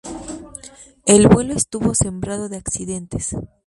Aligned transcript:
El 1.05 1.27
vuelo 1.27 1.53
estuvo 1.53 1.93
sembrado 1.93 2.49
de 2.49 2.57
accidentes. 2.57 3.35